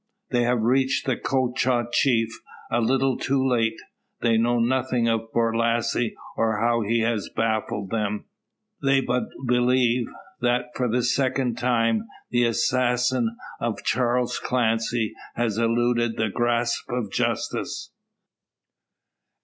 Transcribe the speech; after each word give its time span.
They 0.31 0.41
have 0.45 0.63
reached 0.63 1.05
the 1.05 1.15
Choctaw 1.15 1.83
Chief 1.91 2.31
a 2.71 2.81
little 2.81 3.17
too 3.17 3.47
late. 3.47 3.75
They 4.21 4.35
know 4.35 4.57
nothing 4.57 5.07
of 5.07 5.31
Borlasse, 5.31 6.13
or 6.35 6.59
how 6.59 6.81
he 6.81 7.01
has 7.01 7.29
baffled 7.35 7.91
them. 7.91 8.25
They 8.81 8.99
but 9.01 9.25
believe, 9.45 10.07
that, 10.39 10.69
for 10.73 10.87
the 10.87 11.03
second 11.03 11.59
time, 11.59 12.07
the 12.31 12.45
assassin 12.45 13.37
of 13.59 13.83
Charles 13.83 14.39
Clancy 14.39 15.13
has 15.35 15.59
eluded 15.59 16.17
the 16.17 16.29
grasp 16.29 16.89
of 16.89 17.11
justice. 17.11 17.91